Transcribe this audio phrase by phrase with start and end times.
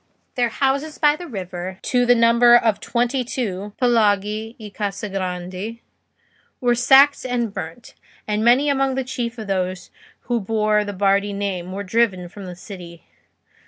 [0.33, 5.83] Their houses by the river, to the number of twenty two (palagi e case grandi),
[6.59, 7.93] were sacked and burnt,
[8.27, 9.91] and many among the chief of those
[10.21, 13.03] who bore the Bardi name were driven from the city.